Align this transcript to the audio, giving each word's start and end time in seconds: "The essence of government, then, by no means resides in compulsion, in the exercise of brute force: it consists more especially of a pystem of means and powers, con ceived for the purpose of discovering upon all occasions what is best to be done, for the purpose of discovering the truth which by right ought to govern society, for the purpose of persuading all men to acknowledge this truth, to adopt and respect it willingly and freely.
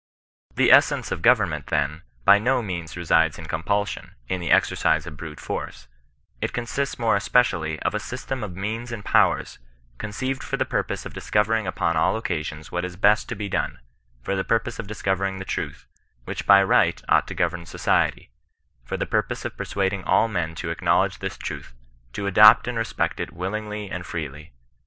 "The 0.55 0.71
essence 0.71 1.11
of 1.11 1.21
government, 1.21 1.67
then, 1.67 2.01
by 2.25 2.39
no 2.39 2.63
means 2.63 2.97
resides 2.97 3.37
in 3.37 3.45
compulsion, 3.45 4.15
in 4.27 4.41
the 4.41 4.49
exercise 4.49 5.05
of 5.05 5.15
brute 5.15 5.39
force: 5.39 5.87
it 6.41 6.53
consists 6.53 6.97
more 6.97 7.15
especially 7.15 7.79
of 7.81 7.93
a 7.93 7.99
pystem 7.99 8.43
of 8.43 8.55
means 8.55 8.91
and 8.91 9.05
powers, 9.05 9.59
con 9.99 10.09
ceived 10.09 10.41
for 10.41 10.57
the 10.57 10.65
purpose 10.65 11.05
of 11.05 11.13
discovering 11.13 11.67
upon 11.67 11.97
all 11.97 12.17
occasions 12.17 12.71
what 12.71 12.83
is 12.83 12.95
best 12.95 13.29
to 13.29 13.35
be 13.35 13.47
done, 13.47 13.77
for 14.23 14.35
the 14.35 14.43
purpose 14.43 14.79
of 14.79 14.87
discovering 14.87 15.37
the 15.37 15.45
truth 15.45 15.85
which 16.25 16.47
by 16.47 16.63
right 16.63 17.03
ought 17.07 17.27
to 17.27 17.35
govern 17.35 17.67
society, 17.67 18.31
for 18.83 18.97
the 18.97 19.05
purpose 19.05 19.45
of 19.45 19.55
persuading 19.55 20.03
all 20.05 20.27
men 20.27 20.55
to 20.55 20.71
acknowledge 20.71 21.19
this 21.19 21.37
truth, 21.37 21.75
to 22.11 22.25
adopt 22.25 22.67
and 22.67 22.75
respect 22.75 23.19
it 23.19 23.33
willingly 23.33 23.87
and 23.91 24.07
freely. 24.07 24.51